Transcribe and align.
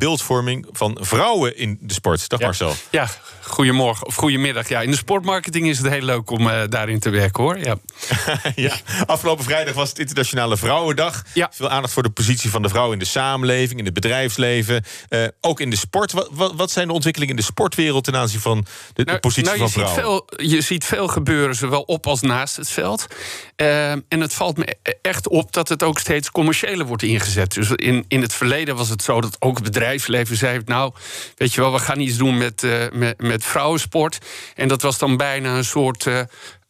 beeldvorming 0.00 0.66
van 0.72 0.98
vrouwen 1.00 1.56
in 1.56 1.78
de 1.80 1.94
sport. 1.94 2.28
Dag 2.28 2.40
Marcel. 2.40 2.74
Ja, 2.90 3.08
goedemorgen 3.40 4.06
of 4.06 4.14
goedemiddag. 4.14 4.68
Ja, 4.68 4.80
in 4.80 4.90
de 4.90 4.96
sportmarketing 4.96 5.68
is 5.68 5.78
het 5.78 5.88
heel 5.88 6.02
leuk 6.02 6.30
om 6.30 6.46
uh, 6.46 6.62
daarin 6.68 6.98
te 6.98 7.10
werken 7.10 7.42
hoor. 7.42 7.58
Ja. 7.58 7.76
ja. 8.54 8.74
Afgelopen 9.06 9.44
vrijdag 9.44 9.74
was 9.74 9.88
het 9.88 9.98
Internationale 9.98 10.56
Vrouwendag. 10.56 11.24
Ja. 11.34 11.50
Veel 11.54 11.68
aandacht 11.68 11.92
voor 11.92 12.02
de 12.02 12.10
positie 12.10 12.50
van 12.50 12.62
de 12.62 12.68
vrouw 12.68 12.92
in 12.92 12.98
de 12.98 13.04
samenleving, 13.04 13.78
in 13.78 13.84
het 13.84 13.94
bedrijfsleven, 13.94 14.84
uh, 15.08 15.26
ook 15.40 15.60
in 15.60 15.70
de 15.70 15.76
sport. 15.76 16.12
Wat, 16.12 16.28
wat, 16.30 16.52
wat, 16.54 16.70
zijn 16.70 16.86
de 16.86 16.92
ontwikkelingen 16.92 17.34
in 17.34 17.40
de 17.40 17.46
sportwereld 17.46 18.04
ten 18.04 18.16
aanzien 18.16 18.40
van 18.40 18.66
de, 18.92 19.04
nou, 19.04 19.18
positie 19.18 19.56
nou, 19.56 19.58
van 19.58 19.70
vrouwen? 19.70 20.22
Ziet 20.26 20.38
veel, 20.38 20.46
je 20.46 20.60
ziet 20.60 20.84
veel 20.84 21.08
gebeuren, 21.08 21.54
zowel 21.54 21.82
op 21.82 22.06
als 22.06 22.20
naast 22.20 22.56
het 22.56 22.68
veld. 22.68 23.06
Uh, 23.56 23.90
en 23.90 24.04
het 24.08 24.34
valt 24.34 24.56
me 24.56 24.76
e-, 24.82 24.92
echt 25.02 25.28
op 25.28 25.52
dat 25.52 25.68
het 25.68 25.82
ook 25.82 25.98
steeds 25.98 26.30
commerciëler 26.30 26.86
wordt 26.86 27.02
ingezet. 27.02 27.54
Dus 27.54 27.70
in, 27.70 28.04
in 28.08 28.22
het 28.22 28.34
verleden 28.34 28.76
was 28.76 28.88
het 28.88 29.02
zo 29.02 29.20
dat 29.20 29.36
ook 29.38 29.58
het 29.58 29.66
bedrijfsleven 29.90 30.36
zei: 30.36 30.60
Nou, 30.64 30.92
weet 31.36 31.54
je 31.54 31.60
wel, 31.60 31.72
we 31.72 31.78
gaan 31.78 32.00
iets 32.00 32.16
doen 32.16 32.38
met, 32.38 32.62
uh, 32.62 32.84
met, 32.92 33.22
met 33.22 33.44
vrouwensport. 33.44 34.18
En 34.54 34.68
dat 34.68 34.82
was 34.82 34.98
dan 34.98 35.16
bijna 35.16 35.56
een 35.56 35.64
soort. 35.64 36.06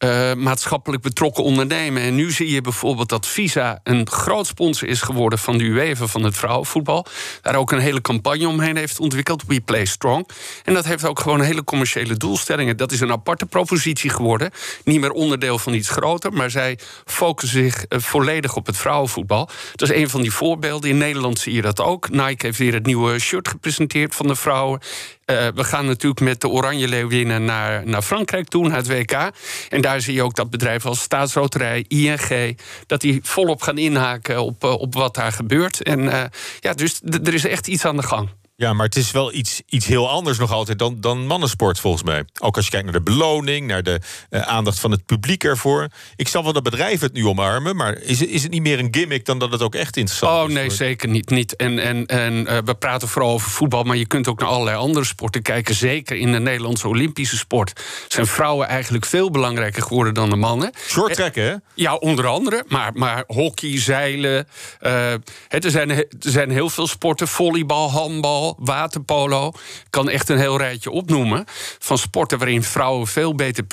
Uh, 0.04 0.34
maatschappelijk 0.34 1.02
betrokken 1.02 1.44
ondernemen. 1.44 2.02
En 2.02 2.14
nu 2.14 2.30
zie 2.30 2.50
je 2.50 2.60
bijvoorbeeld 2.60 3.08
dat 3.08 3.26
Visa 3.26 3.80
een 3.82 4.10
groot 4.10 4.46
sponsor 4.46 4.88
is 4.88 5.00
geworden 5.00 5.38
van 5.38 5.58
de 5.58 5.64
UEFA 5.64 6.06
van 6.06 6.22
het 6.22 6.36
vrouwenvoetbal. 6.36 7.06
Daar 7.42 7.54
ook 7.54 7.72
een 7.72 7.78
hele 7.78 8.00
campagne 8.00 8.48
omheen 8.48 8.76
heeft 8.76 9.00
ontwikkeld. 9.00 9.44
We 9.46 9.60
Play 9.60 9.84
Strong. 9.84 10.28
En 10.64 10.74
dat 10.74 10.84
heeft 10.84 11.04
ook 11.04 11.20
gewoon 11.20 11.40
hele 11.40 11.64
commerciële 11.64 12.16
doelstellingen. 12.16 12.76
Dat 12.76 12.92
is 12.92 13.00
een 13.00 13.12
aparte 13.12 13.46
propositie 13.46 14.10
geworden. 14.10 14.50
Niet 14.84 15.00
meer 15.00 15.12
onderdeel 15.12 15.58
van 15.58 15.74
iets 15.74 15.88
groter. 15.88 16.32
Maar 16.32 16.50
zij 16.50 16.78
focussen 17.04 17.62
zich 17.62 17.84
uh, 17.88 17.98
volledig 17.98 18.56
op 18.56 18.66
het 18.66 18.76
vrouwenvoetbal. 18.76 19.48
Dat 19.74 19.90
is 19.90 19.96
een 19.96 20.10
van 20.10 20.22
die 20.22 20.32
voorbeelden. 20.32 20.90
In 20.90 20.98
Nederland 20.98 21.38
zie 21.38 21.54
je 21.54 21.62
dat 21.62 21.80
ook. 21.80 22.08
Nike 22.08 22.46
heeft 22.46 22.58
weer 22.58 22.74
het 22.74 22.86
nieuwe 22.86 23.18
shirt 23.18 23.48
gepresenteerd 23.48 24.14
van 24.14 24.26
de 24.26 24.36
vrouwen. 24.36 24.80
Uh, 25.30 25.46
we 25.54 25.64
gaan 25.64 25.86
natuurlijk 25.86 26.20
met 26.20 26.40
de 26.40 26.48
Oranje 26.48 26.88
Leeuwinnen 26.88 27.44
naar, 27.44 27.86
naar 27.86 28.02
Frankrijk 28.02 28.48
toe, 28.48 28.68
naar 28.68 28.76
het 28.76 28.88
WK. 28.88 29.30
En 29.68 29.80
daar 29.80 29.89
zie 29.98 30.14
je 30.14 30.22
ook 30.22 30.34
dat 30.34 30.50
bedrijven 30.50 30.88
als 30.88 31.00
Staatsloterij, 31.00 31.84
ING... 31.88 32.58
dat 32.86 33.00
die 33.00 33.20
volop 33.22 33.62
gaan 33.62 33.78
inhaken 33.78 34.42
op, 34.42 34.64
uh, 34.64 34.72
op 34.72 34.94
wat 34.94 35.14
daar 35.14 35.32
gebeurt. 35.32 35.82
En 35.82 36.00
uh, 36.00 36.22
ja, 36.60 36.72
dus 36.72 37.00
er 37.02 37.34
is 37.34 37.46
echt 37.46 37.68
iets 37.68 37.84
aan 37.84 37.96
de 37.96 38.02
gang. 38.02 38.28
Ja, 38.60 38.72
maar 38.72 38.86
het 38.86 38.96
is 38.96 39.10
wel 39.10 39.32
iets, 39.32 39.62
iets 39.68 39.86
heel 39.86 40.08
anders 40.08 40.38
nog 40.38 40.52
altijd 40.52 40.78
dan, 40.78 40.96
dan 41.00 41.26
mannensport, 41.26 41.78
volgens 41.78 42.02
mij. 42.02 42.24
Ook 42.40 42.56
als 42.56 42.64
je 42.64 42.70
kijkt 42.70 42.86
naar 42.86 42.94
de 42.94 43.10
beloning, 43.10 43.66
naar 43.66 43.82
de 43.82 44.00
uh, 44.30 44.40
aandacht 44.40 44.80
van 44.80 44.90
het 44.90 45.06
publiek 45.06 45.44
ervoor. 45.44 45.88
Ik 46.16 46.28
snap 46.28 46.44
wel 46.44 46.52
dat 46.52 46.62
bedrijven 46.62 47.06
het 47.06 47.12
nu 47.12 47.26
omarmen, 47.26 47.76
maar 47.76 47.98
is, 47.98 48.22
is 48.22 48.42
het 48.42 48.52
niet 48.52 48.62
meer 48.62 48.78
een 48.78 48.88
gimmick 48.90 49.24
dan 49.24 49.38
dat 49.38 49.52
het 49.52 49.62
ook 49.62 49.74
echt 49.74 49.96
interessant 49.96 50.32
oh, 50.32 50.42
is? 50.42 50.48
Oh 50.48 50.54
nee, 50.54 50.70
zeker 50.70 51.08
niet. 51.08 51.30
niet. 51.30 51.56
En, 51.56 51.78
en, 51.78 52.06
en 52.06 52.32
uh, 52.32 52.58
we 52.64 52.74
praten 52.74 53.08
vooral 53.08 53.32
over 53.32 53.50
voetbal, 53.50 53.82
maar 53.82 53.96
je 53.96 54.06
kunt 54.06 54.28
ook 54.28 54.40
naar 54.40 54.48
allerlei 54.48 54.76
andere 54.76 55.04
sporten 55.04 55.42
kijken. 55.42 55.74
Zeker 55.74 56.16
in 56.16 56.32
de 56.32 56.40
Nederlandse 56.40 56.88
Olympische 56.88 57.36
sport 57.36 57.80
zijn 58.08 58.26
vrouwen 58.26 58.68
eigenlijk 58.68 59.06
veel 59.06 59.30
belangrijker 59.30 59.82
geworden 59.82 60.14
dan 60.14 60.30
de 60.30 60.36
mannen. 60.36 60.72
Short 60.86 61.14
trekken, 61.14 61.44
hè? 61.44 61.54
Ja, 61.74 61.94
onder 61.94 62.26
andere. 62.26 62.64
Maar, 62.68 62.90
maar 62.94 63.24
hockey, 63.26 63.80
zeilen. 63.80 64.48
Uh, 64.80 65.12
er, 65.48 65.70
zijn, 65.70 65.90
er 65.90 66.06
zijn 66.18 66.50
heel 66.50 66.70
veel 66.70 66.86
sporten: 66.86 67.28
volleybal, 67.28 67.90
handbal 67.90 68.49
waterpolo. 68.58 69.52
Kan 69.90 70.08
echt 70.08 70.28
een 70.28 70.38
heel 70.38 70.58
rijtje 70.58 70.90
opnoemen 70.90 71.44
van 71.78 71.98
sporten 71.98 72.38
waarin 72.38 72.62
vrouwen 72.62 73.06
veel 73.06 73.34
beter 73.34 73.64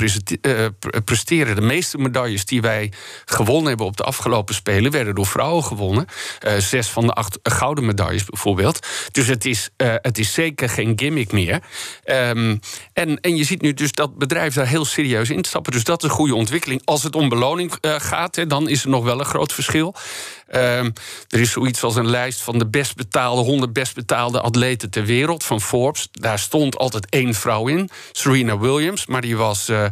presteren. 1.04 1.56
De 1.56 1.62
meeste 1.62 1.98
medailles 1.98 2.46
die 2.46 2.62
wij 2.62 2.92
gewonnen 3.26 3.68
hebben 3.68 3.86
op 3.86 3.98
de 3.98 4.04
afgelopen 4.04 4.56
Spelen 4.56 4.92
werden 4.92 5.16
door 5.16 5.26
vrouwen 5.26 5.64
gewonnen. 5.64 6.06
Uh, 6.48 6.58
zes 6.58 6.88
van 6.88 7.08
de 7.08 7.14
acht 7.14 7.40
gouden 7.44 7.86
medailles 7.86 8.26
bijvoorbeeld. 8.26 8.88
Dus 9.12 9.28
het 9.28 9.46
is, 9.46 9.70
uh, 9.78 9.94
het 10.02 10.18
is 10.18 10.34
zeker 10.34 10.70
geen 10.70 10.94
gimmick 10.96 11.32
meer. 11.32 11.62
Um, 12.06 12.60
en, 12.94 13.22
en 13.22 13.36
je 13.36 13.44
ziet 13.44 13.62
nu 13.62 13.74
dus 13.74 13.92
dat 13.92 14.18
bedrijven 14.18 14.62
daar 14.62 14.72
heel 14.72 14.86
serieus 14.86 15.30
in 15.30 15.44
stappen. 15.44 15.72
Dus 15.72 15.84
dat 15.84 16.04
is 16.04 16.10
een 16.10 16.16
goede 16.16 16.36
ontwikkeling. 16.36 16.82
Als 16.86 17.04
het 17.04 17.16
om 17.16 17.30
beloning 17.30 17.74
gaat, 17.82 18.36
hè, 18.36 18.48
dan 18.48 18.70
is 18.70 18.84
er 18.84 18.90
nog 18.90 19.04
wel 19.04 19.20
een 19.20 19.26
groot 19.26 19.54
verschil. 19.54 19.96
Um, 20.56 20.94
er 21.30 21.40
is 21.40 21.52
zoiets 21.52 21.84
als 21.84 21.96
een 21.96 22.10
lijst 22.10 22.42
van 22.42 22.58
de 22.60 22.68
best 22.68 22.96
betaalde, 22.96 23.42
100 23.42 23.74
best 23.74 23.96
betaalde 23.96 24.42
atleten 24.42 24.90
ter 24.90 25.06
wereld 25.06 25.44
van 25.44 25.62
Forbes. 25.62 26.08
Daar 26.12 26.40
stond 26.40 26.78
altijd 26.78 27.10
één 27.10 27.34
vrouw 27.34 27.68
in, 27.68 27.90
Serena 28.12 28.58
Williams. 28.58 29.06
Maar 29.06 29.22
die 29.22 29.38
was 29.38 29.70
uh, 29.70 29.86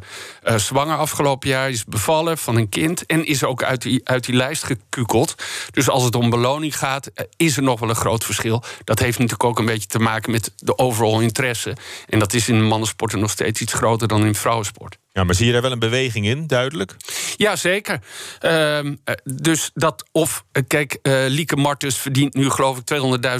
uh, 0.43 0.55
zwanger 0.55 0.97
afgelopen 0.97 1.49
jaar, 1.49 1.69
is 1.69 1.83
bevallen 1.85 2.37
van 2.37 2.55
een 2.55 2.69
kind. 2.69 3.05
En 3.05 3.25
is 3.25 3.43
ook 3.43 3.63
uit 3.63 3.81
die, 3.81 4.01
uit 4.03 4.25
die 4.25 4.35
lijst 4.35 4.63
gekukeld. 4.63 5.35
Dus 5.71 5.89
als 5.89 6.03
het 6.03 6.15
om 6.15 6.29
beloning 6.29 6.77
gaat, 6.77 7.09
uh, 7.15 7.25
is 7.37 7.57
er 7.57 7.63
nog 7.63 7.79
wel 7.79 7.89
een 7.89 7.95
groot 7.95 8.23
verschil. 8.23 8.63
Dat 8.83 8.99
heeft 8.99 9.17
natuurlijk 9.17 9.43
ook 9.43 9.59
een 9.59 9.65
beetje 9.65 9.87
te 9.87 9.99
maken 9.99 10.31
met 10.31 10.51
de 10.55 10.77
overall 10.77 11.21
interesse. 11.21 11.75
En 12.09 12.19
dat 12.19 12.33
is 12.33 12.49
in 12.49 12.63
mannensporten 12.63 13.19
nog 13.19 13.31
steeds 13.31 13.61
iets 13.61 13.73
groter 13.73 14.07
dan 14.07 14.25
in 14.25 14.35
vrouwensport. 14.35 14.97
Ja, 15.15 15.23
maar 15.23 15.35
zie 15.35 15.45
je 15.45 15.51
daar 15.51 15.61
wel 15.61 15.71
een 15.71 15.79
beweging 15.79 16.25
in, 16.25 16.47
duidelijk? 16.47 16.95
Ja, 17.37 17.55
zeker. 17.55 17.99
Uh, 18.41 18.79
dus 19.23 19.71
dat 19.73 20.05
of, 20.11 20.45
kijk, 20.67 20.97
uh, 21.01 21.13
Lieke 21.27 21.55
Martens 21.55 21.97
verdient 21.97 22.33
nu 22.33 22.49
geloof 22.49 22.77
ik 22.77 22.83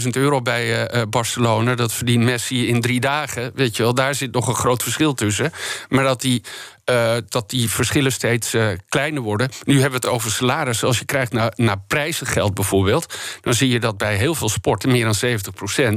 200.000 0.01 0.07
euro 0.09 0.41
bij 0.41 0.89
Barcelona. 1.09 1.75
Dat 1.75 1.93
verdient 1.93 2.23
Messi 2.23 2.67
in 2.67 2.81
drie 2.81 2.99
dagen. 2.99 3.51
Weet 3.55 3.77
je 3.77 3.83
wel, 3.83 3.93
daar 3.93 4.15
zit 4.15 4.31
nog 4.31 4.47
een 4.47 4.55
groot 4.55 4.83
verschil 4.83 5.13
tussen. 5.13 5.51
Maar 5.89 6.03
dat 6.03 6.21
die 6.21 6.43
uh, 6.89 7.15
dat 7.29 7.49
die 7.49 7.69
verschillen 7.69 8.11
steeds 8.11 8.53
uh, 8.53 8.67
kleiner 8.89 9.21
worden. 9.21 9.49
Nu 9.63 9.73
hebben 9.73 10.01
we 10.01 10.07
het 10.07 10.15
over 10.15 10.31
salaris. 10.31 10.83
Als 10.83 10.99
je 10.99 11.05
kijkt 11.05 11.33
naar, 11.33 11.53
naar 11.55 11.79
prijzengeld 11.87 12.53
bijvoorbeeld, 12.53 13.13
dan 13.41 13.53
zie 13.53 13.69
je 13.69 13.79
dat 13.79 13.97
bij 13.97 14.15
heel 14.15 14.35
veel 14.35 14.49
sporten, 14.49 14.91
meer 14.91 15.05
dan 15.05 15.39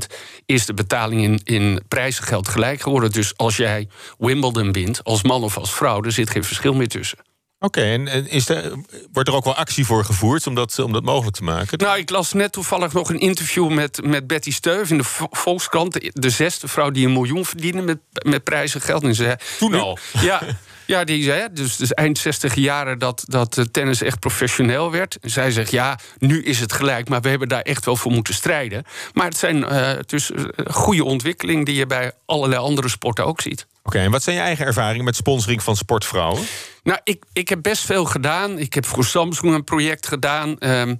70%, 0.03 0.15
is 0.47 0.67
de 0.67 0.75
betaling 0.75 1.23
in, 1.23 1.41
in 1.45 1.83
prijzengeld 1.89 2.49
gelijk 2.49 2.81
geworden. 2.81 3.11
Dus 3.11 3.37
als 3.37 3.57
jij 3.57 3.89
Wimbledon 4.19 4.73
wint, 4.73 5.05
als 5.05 5.23
man 5.23 5.43
of 5.43 5.57
als 5.57 5.75
vrouw, 5.75 6.03
er 6.03 6.13
zit 6.13 6.31
geen 6.31 6.45
verschil 6.45 6.75
meer 6.75 6.89
tussen. 6.89 7.28
Oké, 7.61 7.79
okay, 7.81 8.05
en 8.05 8.29
is 8.29 8.49
er, 8.49 8.73
wordt 9.13 9.29
er 9.29 9.35
ook 9.35 9.45
wel 9.45 9.55
actie 9.55 9.85
voor 9.85 10.05
gevoerd 10.05 10.47
om 10.47 10.55
dat, 10.55 10.79
om 10.79 10.93
dat 10.93 11.03
mogelijk 11.03 11.37
te 11.37 11.45
maken? 11.45 11.79
Nou, 11.79 11.99
ik 11.99 12.11
las 12.11 12.33
net 12.33 12.53
toevallig 12.53 12.93
nog 12.93 13.09
een 13.09 13.21
interview 13.21 13.69
met, 13.69 14.05
met 14.05 14.27
Betty 14.27 14.53
Steuf 14.53 14.91
in 14.91 14.99
de 14.99 15.05
Volkskrant. 15.31 15.93
De, 15.93 16.11
de 16.15 16.31
zesde 16.31 16.69
vrouw 16.69 16.91
die 16.91 17.07
een 17.07 17.13
miljoen 17.13 17.45
verdiende 17.45 17.83
met, 17.83 17.99
met 18.13 18.45
prijzengeld. 18.45 19.03
En 19.03 19.15
ze, 19.15 19.39
Toen 19.59 19.75
al? 19.75 19.99
Ja. 20.21 20.43
Ja, 20.89 21.05
die 21.05 21.23
zei, 21.23 21.49
dus, 21.53 21.77
dus 21.77 21.95
eind 21.95 22.19
60 22.19 22.55
jaren 22.55 22.99
dat, 22.99 23.25
dat 23.27 23.69
tennis 23.71 24.03
echt 24.03 24.21
professioneel 24.21 24.91
werd. 24.91 25.19
En 25.21 25.31
zij 25.31 25.51
zegt, 25.51 25.71
ja, 25.71 25.99
nu 26.19 26.43
is 26.43 26.61
het 26.61 26.73
gelijk, 26.73 27.09
maar 27.09 27.21
we 27.21 27.29
hebben 27.29 27.49
daar 27.49 27.63
echt 27.63 27.85
wel 27.85 27.97
voor 27.97 28.13
moeten 28.13 28.35
strijden. 28.35 28.85
Maar 29.13 29.27
het 29.27 29.37
zijn 29.37 29.57
uh, 29.57 29.91
dus 30.07 30.31
goede 30.71 31.05
ontwikkelingen 31.05 31.65
die 31.65 31.75
je 31.75 31.87
bij 31.87 32.13
allerlei 32.27 32.61
andere 32.61 32.89
sporten 32.89 33.27
ook 33.27 33.41
ziet. 33.41 33.67
Oké, 33.89 33.99
en 33.99 34.11
wat 34.11 34.23
zijn 34.23 34.37
je 34.37 34.43
eigen 34.43 34.67
ervaringen 34.67 35.05
met 35.05 35.17
sponsoring 35.17 35.63
van 35.63 35.77
sportvrouwen? 35.77 36.43
Nou, 36.83 36.99
ik, 37.05 37.25
ik 37.33 37.49
heb 37.49 37.63
best 37.63 37.85
veel 37.85 38.05
gedaan. 38.05 38.59
Ik 38.59 38.75
heb 38.75 38.87
voor 38.87 39.05
Samsung 39.05 39.55
een 39.55 39.65
project 39.65 40.07
gedaan. 40.07 40.57
Um, 40.59 40.99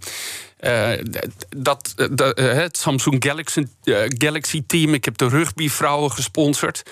uh, 0.61 0.91
dat, 1.57 1.93
de, 1.97 2.37
uh, 2.39 2.53
het 2.53 2.77
Samsung 2.77 3.25
Galaxy, 3.25 3.67
Galaxy 4.19 4.63
Team. 4.67 4.95
Ik 4.95 5.05
heb 5.05 5.17
de 5.17 5.29
rugbyvrouwen 5.29 6.13
gesponsord. 6.13 6.83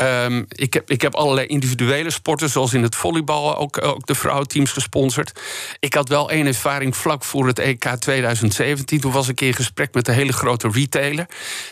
Um, 0.00 0.46
ik, 0.48 0.74
heb, 0.74 0.90
ik 0.90 1.02
heb 1.02 1.14
allerlei 1.14 1.46
individuele 1.46 2.10
sporten, 2.10 2.50
zoals 2.50 2.72
in 2.72 2.82
het 2.82 2.94
volleybal, 2.94 3.56
ook, 3.56 3.84
ook 3.84 4.06
de 4.06 4.14
vrouwenteams 4.14 4.72
gesponsord. 4.72 5.40
Ik 5.80 5.94
had 5.94 6.08
wel 6.08 6.30
één 6.30 6.46
ervaring 6.46 6.96
vlak 6.96 7.24
voor 7.24 7.46
het 7.46 7.58
EK 7.58 7.84
2017. 7.84 9.00
Toen 9.00 9.12
was 9.12 9.28
ik 9.28 9.40
in 9.40 9.54
gesprek 9.54 9.94
met 9.94 10.08
een 10.08 10.14
hele 10.14 10.32
grote 10.32 10.68
retailer. 10.72 11.26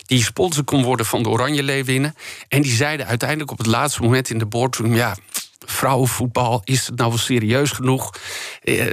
Die 0.05 0.23
sponsor 0.23 0.63
kon 0.63 0.83
worden 0.83 1.05
van 1.05 1.23
de 1.23 1.29
Oranje 1.29 1.63
Leeuwinnen. 1.63 2.15
En 2.47 2.61
die 2.61 2.75
zeiden 2.75 3.07
uiteindelijk 3.07 3.51
op 3.51 3.57
het 3.57 3.67
laatste 3.67 4.01
moment 4.01 4.29
in 4.29 4.37
de 4.37 4.45
boardroom: 4.45 4.95
ja 4.95 5.15
vrouwenvoetbal, 5.81 6.61
is 6.63 6.87
het 6.87 6.97
nou 6.97 7.09
wel 7.09 7.17
serieus 7.17 7.71
genoeg? 7.71 8.13
Eh, 8.61 8.85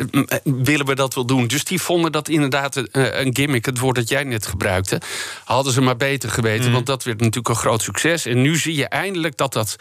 willen 0.44 0.86
we 0.86 0.94
dat 0.94 1.14
wel 1.14 1.26
doen? 1.26 1.46
Dus 1.46 1.64
die 1.64 1.80
vonden 1.80 2.12
dat 2.12 2.28
inderdaad 2.28 2.76
een, 2.76 2.88
een 2.92 3.36
gimmick, 3.36 3.66
het 3.66 3.78
woord 3.78 3.96
dat 3.96 4.08
jij 4.08 4.24
net 4.24 4.46
gebruikte. 4.46 5.00
Hadden 5.44 5.72
ze 5.72 5.80
maar 5.80 5.96
beter 5.96 6.30
geweten, 6.30 6.66
mm. 6.66 6.72
want 6.72 6.86
dat 6.86 7.04
werd 7.04 7.18
natuurlijk 7.18 7.48
een 7.48 7.54
groot 7.54 7.82
succes. 7.82 8.26
En 8.26 8.42
nu 8.42 8.56
zie 8.56 8.74
je 8.74 8.88
eindelijk 8.88 9.36
dat 9.36 9.52
dat 9.52 9.76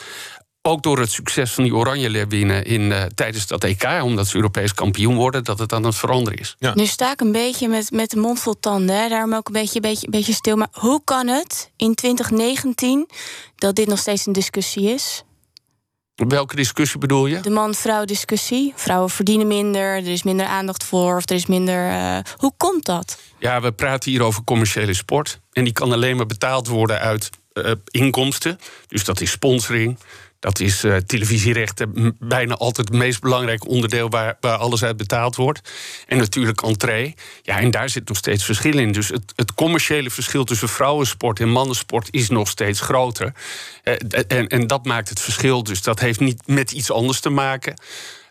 ook 0.61 0.83
door 0.83 0.99
het 0.99 1.11
succes 1.11 1.51
van 1.51 1.63
die 1.63 1.75
Oranje 1.75 2.09
Leeuwinnen 2.09 2.63
in 2.63 2.81
uh, 2.81 3.03
tijdens 3.03 3.47
dat 3.47 3.63
EK, 3.63 3.83
omdat 4.03 4.27
ze 4.27 4.35
Europees 4.35 4.73
kampioen 4.73 5.15
worden, 5.15 5.43
dat 5.43 5.59
het 5.59 5.73
aan 5.73 5.83
het 5.83 5.95
veranderen 5.95 6.39
is. 6.39 6.55
Ja. 6.59 6.75
Nu 6.75 6.85
sta 6.85 7.11
ik 7.11 7.21
een 7.21 7.31
beetje 7.31 7.67
met, 7.67 7.91
met 7.91 8.09
de 8.09 8.17
mond 8.17 8.39
vol 8.39 8.59
tanden, 8.59 9.01
hè? 9.01 9.09
daarom 9.09 9.33
ook 9.33 9.47
een 9.47 9.53
beetje, 9.53 9.79
beetje, 9.79 10.09
beetje 10.09 10.33
stil. 10.33 10.55
Maar 10.55 10.67
hoe 10.71 11.01
kan 11.03 11.27
het 11.27 11.71
in 11.77 11.95
2019 11.95 13.09
dat 13.55 13.75
dit 13.75 13.87
nog 13.87 13.99
steeds 13.99 14.25
een 14.25 14.33
discussie 14.33 14.93
is? 14.93 15.23
Welke 16.25 16.55
discussie 16.55 16.99
bedoel 16.99 17.25
je? 17.25 17.39
De 17.39 17.49
man-vrouw 17.49 18.05
discussie. 18.05 18.73
Vrouwen 18.75 19.09
verdienen 19.09 19.47
minder, 19.47 19.95
er 19.95 20.07
is 20.07 20.23
minder 20.23 20.45
aandacht 20.45 20.83
voor, 20.83 21.15
of 21.15 21.29
er 21.29 21.35
is 21.35 21.45
minder. 21.45 21.91
Uh, 21.91 22.17
hoe 22.37 22.53
komt 22.57 22.85
dat? 22.85 23.19
Ja, 23.39 23.61
we 23.61 23.71
praten 23.71 24.11
hier 24.11 24.23
over 24.23 24.43
commerciële 24.43 24.93
sport. 24.93 25.39
En 25.51 25.63
die 25.63 25.73
kan 25.73 25.91
alleen 25.91 26.15
maar 26.15 26.25
betaald 26.25 26.67
worden 26.67 26.99
uit 26.99 27.29
uh, 27.53 27.71
inkomsten. 27.85 28.59
Dus 28.87 29.03
dat 29.03 29.21
is 29.21 29.31
sponsoring, 29.31 29.99
Dat 30.39 30.59
is 30.59 30.83
uh, 30.83 30.95
televisierechten 30.95 32.15
bijna 32.19 32.53
altijd 32.53 32.87
het 32.87 32.97
meest 32.97 33.21
belangrijke 33.21 33.67
onderdeel 33.67 34.09
waar, 34.09 34.37
waar 34.39 34.57
alles 34.57 34.83
uit 34.83 34.97
betaald 34.97 35.35
wordt. 35.35 35.71
En 36.07 36.17
natuurlijk 36.17 36.61
entree. 36.61 37.15
Ja, 37.41 37.59
en 37.59 37.71
daar 37.71 37.89
zit 37.89 38.07
nog 38.07 38.17
steeds 38.17 38.43
verschil 38.43 38.77
in. 38.77 38.91
Dus 38.91 39.07
het, 39.07 39.33
het 39.35 39.53
commerciële 39.53 40.09
verschil 40.09 40.43
tussen 40.43 40.69
vrouwensport 40.69 41.39
en 41.39 41.49
mannensport 41.49 42.07
is 42.11 42.29
nog 42.29 42.49
steeds 42.49 42.79
groter. 42.79 43.33
Uh, 43.83 43.93
en, 44.27 44.47
en 44.47 44.67
dat 44.67 44.85
maakt 44.85 45.09
het 45.09 45.21
verschil. 45.21 45.63
Dus 45.63 45.81
dat 45.81 45.99
heeft 45.99 46.19
niet 46.19 46.47
met 46.47 46.71
iets 46.71 46.91
anders 46.91 47.19
te 47.19 47.29
maken. 47.29 47.73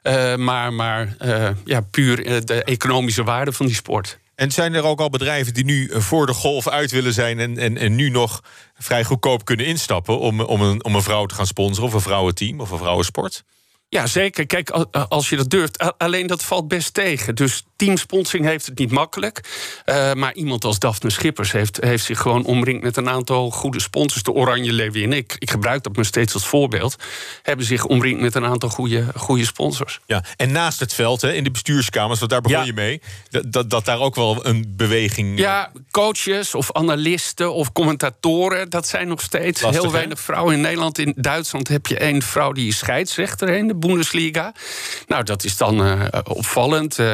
Uh, 0.03 0.37
maar 0.37 0.73
maar 0.73 1.17
ja, 1.65 1.81
puur 1.81 2.45
de 2.47 2.65
economische 2.65 3.25
waarde 3.25 3.53
van 3.53 3.67
die 3.67 3.75
sport. 3.75 4.19
En 4.37 4.51
zijn 4.51 4.75
er 4.75 4.85
ook 4.85 5.01
al 5.01 5.11
bedrijven 5.11 5.55
die 5.55 5.65
nu 5.65 5.91
voor 5.93 6.27
de 6.27 6.35
golf 6.35 6.69
uit 6.69 6.91
willen 6.91 7.13
zijn 7.13 7.39
en, 7.39 7.59
en, 7.59 7.79
en 7.79 7.95
nu 7.95 8.09
nog 8.09 8.41
vrij 8.75 9.05
goedkoop 9.05 9.45
kunnen 9.45 9.67
instappen 9.67 10.19
om, 10.19 10.41
om, 10.41 10.63
een, 10.63 10.85
om 10.85 10.95
een 10.95 11.03
vrouw 11.03 11.27
te 11.27 11.35
gaan 11.35 11.47
sponsoren 11.47 11.89
of 11.89 11.95
een 11.95 12.01
vrouwenteam 12.01 12.61
of 12.61 12.71
een 12.71 12.79
vrouwensport? 12.79 13.45
Ja, 13.89 14.07
zeker. 14.07 14.47
Kijk, 14.47 14.71
als 14.91 15.29
je 15.29 15.37
dat 15.37 15.51
durft. 15.51 15.99
Alleen 15.99 16.27
dat 16.27 16.45
valt 16.45 16.69
best 16.69 16.95
tegen. 16.95 17.35
Dus 17.35 17.65
teamsponsoring 17.77 18.47
heeft 18.47 18.67
het 18.67 18.79
niet 18.79 18.91
makkelijk. 18.91 19.41
Uh, 19.87 20.13
maar 20.13 20.35
iemand 20.35 20.65
als 20.65 20.79
Daphne 20.79 21.11
Schippers 21.11 21.53
heeft, 21.53 21.79
heeft 21.81 22.05
zich 22.05 22.21
gewoon 22.21 22.45
omringd 22.45 22.83
met 22.83 22.97
een 22.97 23.09
aantal 23.09 23.51
goede 23.51 23.81
sponsors. 23.81 24.23
De 24.23 24.33
Oranje 24.33 24.73
Leeuwinnen, 24.73 25.19
ik, 25.19 25.37
ik 25.39 25.51
gebruik 25.51 25.83
dat 25.83 25.97
maar 25.97 26.05
steeds 26.05 26.35
als 26.35 26.47
voorbeeld. 26.47 26.97
Hebben 27.43 27.67
zich 27.67 27.85
omringd 27.85 28.21
met 28.21 28.35
een 28.35 28.45
aantal 28.45 28.69
goede, 28.69 29.07
goede 29.17 29.45
sponsors. 29.45 30.01
Ja, 30.07 30.25
en 30.37 30.53
naast 30.53 30.81
het 30.81 30.93
veld, 30.93 31.21
hè, 31.21 31.33
in 31.33 31.45
de 31.45 31.51
bestuurskamers, 31.51 32.19
want 32.19 32.31
daar 32.31 32.41
begon 32.41 32.65
je 32.65 32.73
mee. 32.73 33.01
Dat, 33.31 33.53
dat, 33.53 33.71
dat, 33.71 33.85
daar 33.85 34.01
ook 34.01 34.15
wel 34.15 34.47
een 34.47 34.75
beweging. 34.77 35.39
Ja, 35.39 35.73
coaches 35.91 36.55
of 36.55 36.73
analisten 36.73 37.53
of 37.53 37.73
commentatoren. 37.73 38.71
Dat 38.71 38.89
zijn 38.89 39.09
nog 39.09 39.21
steeds 39.21 39.61
heel 39.61 39.93
weinig 39.93 40.21
vrouwen 40.21 40.55
in 40.55 40.61
Nederland. 40.61 40.99
In 40.99 41.13
Duitsland 41.17 41.69
heb 41.69 41.87
je 41.87 41.99
één 41.99 42.23
vrouw 42.23 42.53
die 42.53 42.69
is 42.69 42.79
scheidsrechter 42.79 43.49
in 43.49 43.69
de 43.69 43.77
Bundesliga. 43.77 44.55
Nou, 45.07 45.23
dat 45.23 45.45
is 45.45 45.57
dan 45.57 45.87
uh, 45.87 46.05
opvallend. 46.25 46.99
Uh, 46.99 47.13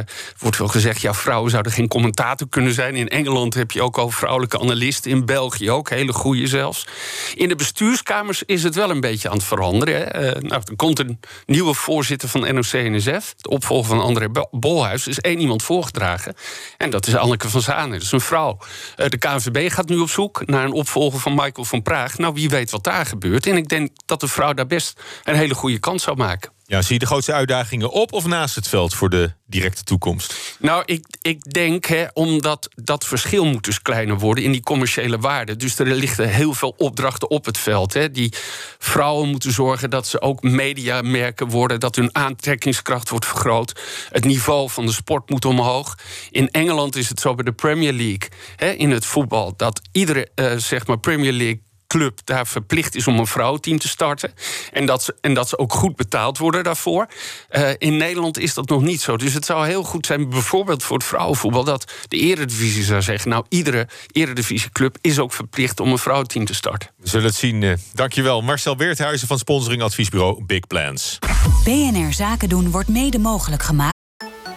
wordt 0.59 0.73
wel 0.73 0.83
gezegd, 0.83 1.03
ja, 1.03 1.15
vrouwen 1.15 1.51
zouden 1.51 1.73
geen 1.73 1.89
commentator 1.89 2.49
kunnen 2.49 2.73
zijn. 2.73 2.95
In 2.95 3.09
Engeland 3.09 3.55
heb 3.55 3.71
je 3.71 3.83
ook 3.83 3.99
al 3.99 4.11
vrouwelijke 4.11 4.61
analisten. 4.61 5.11
In 5.11 5.25
België 5.25 5.71
ook, 5.71 5.91
hele 5.91 6.13
goede 6.13 6.47
zelfs. 6.47 6.87
In 7.35 7.49
de 7.49 7.55
bestuurskamers 7.55 8.43
is 8.43 8.63
het 8.63 8.75
wel 8.75 8.91
een 8.91 9.01
beetje 9.01 9.29
aan 9.29 9.37
het 9.37 9.45
veranderen. 9.45 10.23
Uh, 10.25 10.31
nou, 10.41 10.63
er 10.65 10.77
komt 10.77 10.99
een 10.99 11.21
nieuwe 11.47 11.75
voorzitter 11.75 12.29
van 12.29 12.55
NOC-NSF. 12.55 13.35
De 13.37 13.49
opvolger 13.49 13.89
van 13.89 14.01
André 14.01 14.29
Bolhuis. 14.51 15.07
Is 15.07 15.19
één 15.19 15.41
iemand 15.41 15.63
voorgedragen. 15.63 16.35
En 16.77 16.91
dat 16.91 17.07
is 17.07 17.17
Anneke 17.17 17.49
van 17.49 17.61
Zanen. 17.61 17.93
Dat 17.93 18.03
is 18.03 18.13
een 18.13 18.21
vrouw. 18.21 18.59
de 18.97 19.19
KNVB 19.19 19.71
gaat 19.71 19.89
nu 19.89 19.99
op 19.99 20.11
zoek 20.11 20.47
naar 20.47 20.65
een 20.65 20.73
opvolger 20.73 21.21
van 21.21 21.35
Michael 21.35 21.65
van 21.65 21.83
Praag. 21.83 22.19
Nou, 22.19 22.35
wie 22.35 22.49
weet 22.49 22.71
wat 22.71 22.85
daar 22.85 23.07
gebeurt. 23.07 23.47
En 23.47 23.57
ik 23.57 23.69
denk 23.69 23.91
dat 24.07 24.21
de 24.21 24.29
vrouw 24.29 24.53
daar 24.53 24.67
best 24.67 25.01
een 25.25 25.35
hele 25.35 25.55
goede 25.55 25.79
kans 25.79 26.03
zou 26.03 26.17
maken. 26.17 26.51
Zie 26.81 26.93
je 26.93 26.99
de 26.99 27.07
grootste 27.07 27.33
uitdagingen 27.33 27.91
op 27.91 28.13
of 28.13 28.27
naast 28.27 28.55
het 28.55 28.69
veld 28.69 28.95
voor 28.95 29.11
de 29.11 29.33
directe 29.47 29.85
toekomst? 29.85 30.57
Nou, 30.59 30.83
ik, 30.87 31.07
ik 31.23 31.53
denk, 31.53 31.85
hè, 31.85 32.07
omdat 32.13 32.69
dat 32.75 33.07
verschil 33.07 33.45
moet 33.45 33.65
dus 33.65 33.83
kleiner 33.83 34.19
worden 34.19 34.45
in 34.45 34.53
die 34.53 34.63
commerciële 34.63 35.19
waarde. 35.19 35.57
Dus 35.57 35.79
er 35.79 35.87
liggen 35.87 36.29
heel 36.29 36.55
veel 36.55 36.75
opdrachten 36.77 37.31
op 37.31 37.45
het 37.45 37.59
veld. 37.59 37.93
Hè. 37.93 38.11
Die 38.11 38.33
vrouwen 38.79 39.29
moeten 39.29 39.53
zorgen 39.53 39.91
dat 39.91 40.07
ze 40.07 40.21
ook 40.21 40.43
mediamerken 40.43 41.49
worden, 41.49 41.81
dat 41.81 41.97
hun 41.97 42.15
aantrekkingskracht 42.15 43.09
wordt 43.09 43.27
vergroot. 43.27 43.81
Het 44.11 44.25
niveau 44.25 44.71
van 44.71 44.87
de 44.87 44.93
sport 44.93 45.31
moet 45.31 45.45
omhoog. 45.45 45.99
In 46.31 46.51
Engeland 46.51 46.97
is 46.97 47.09
het 47.09 47.21
zo 47.21 47.35
bij 47.35 47.45
de 47.45 47.53
Premier 47.53 47.93
League, 47.93 48.29
hè, 48.57 48.71
in 48.71 48.91
het 48.91 49.07
voetbal, 49.07 49.57
dat 49.57 49.81
iedere 49.93 50.29
uh, 50.35 50.57
zeg 50.57 50.87
maar 50.87 50.99
Premier 50.99 51.33
League 51.33 51.63
club 51.93 52.21
daar 52.25 52.47
verplicht 52.47 52.95
is 52.95 53.07
om 53.07 53.19
een 53.19 53.27
vrouwenteam 53.27 53.79
te 53.79 53.89
starten. 53.89 54.33
En 54.73 54.87
dat 54.87 55.03
ze, 55.03 55.15
en 55.21 55.35
dat 55.35 55.49
ze 55.49 55.59
ook 55.59 55.73
goed 55.73 55.97
betaald 55.97 56.39
worden 56.39 56.65
daarvoor. 56.65 57.07
Uh, 57.51 57.71
in 57.79 57.97
Nederland 57.97 58.39
is 58.39 58.55
dat 58.55 58.69
nog 58.69 58.83
niet 58.83 59.01
zo. 59.01 59.17
Dus 59.17 59.35
het 59.35 59.45
zou 59.45 59.67
heel 59.67 59.83
goed 59.83 60.07
zijn, 60.07 60.29
bijvoorbeeld 60.29 60.83
voor 60.83 60.97
het 60.97 61.07
vrouwenvoetbal, 61.07 61.65
dat 61.65 61.93
de 62.09 62.17
Eredivisie 62.17 62.83
zou 62.83 63.03
zeggen: 63.03 63.31
Nou, 63.31 63.45
iedere 63.49 63.89
Eredivisieclub 64.13 64.97
is 65.01 65.19
ook 65.19 65.33
verplicht 65.33 65.81
om 65.81 65.91
een 65.91 65.99
vrouwenteam 65.99 66.45
te 66.45 66.55
starten. 66.55 66.91
We 66.97 67.09
zullen 67.09 67.27
het 67.27 67.35
zien. 67.35 67.63
Uh, 67.63 67.73
dankjewel. 67.95 68.43
Marcel 68.43 68.77
Weerthuizen 68.77 69.29
van 69.29 69.39
sponsoringadviesbureau 69.39 70.45
Big 70.45 70.67
Plans. 70.67 71.19
BNR 71.65 72.13
Zaken 72.13 72.49
doen 72.49 72.71
wordt 72.71 72.89
mede 72.89 73.19
mogelijk 73.19 73.63
gemaakt. 73.63 73.97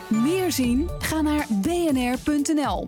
Meer 0.08 0.52
zien? 0.52 0.90
Ga 1.00 1.22
naar 1.22 1.46
bnr.nl. 1.50 2.88